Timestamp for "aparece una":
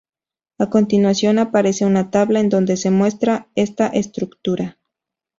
1.37-2.09